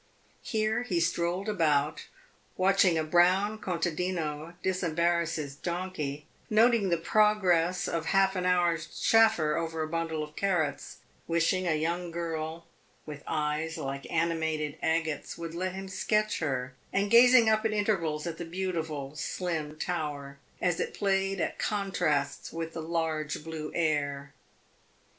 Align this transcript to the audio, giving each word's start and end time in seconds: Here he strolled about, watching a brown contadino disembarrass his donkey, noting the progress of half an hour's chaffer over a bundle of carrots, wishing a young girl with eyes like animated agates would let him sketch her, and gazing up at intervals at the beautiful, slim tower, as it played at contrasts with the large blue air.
Here 0.41 0.81
he 0.81 0.99
strolled 0.99 1.47
about, 1.47 2.07
watching 2.57 2.97
a 2.97 3.03
brown 3.03 3.59
contadino 3.59 4.55
disembarrass 4.63 5.35
his 5.35 5.55
donkey, 5.55 6.25
noting 6.49 6.89
the 6.89 6.97
progress 6.97 7.87
of 7.87 8.07
half 8.07 8.35
an 8.35 8.43
hour's 8.43 8.87
chaffer 8.99 9.55
over 9.55 9.83
a 9.83 9.87
bundle 9.87 10.23
of 10.23 10.35
carrots, 10.35 10.97
wishing 11.27 11.67
a 11.67 11.75
young 11.75 12.09
girl 12.09 12.65
with 13.05 13.21
eyes 13.27 13.77
like 13.77 14.11
animated 14.11 14.75
agates 14.81 15.37
would 15.37 15.53
let 15.53 15.75
him 15.75 15.87
sketch 15.87 16.39
her, 16.39 16.73
and 16.91 17.11
gazing 17.11 17.47
up 17.47 17.63
at 17.63 17.71
intervals 17.71 18.25
at 18.25 18.39
the 18.39 18.43
beautiful, 18.45 19.15
slim 19.15 19.77
tower, 19.77 20.39
as 20.59 20.79
it 20.79 20.95
played 20.95 21.39
at 21.39 21.59
contrasts 21.59 22.51
with 22.51 22.73
the 22.73 22.81
large 22.81 23.43
blue 23.43 23.71
air. 23.75 24.33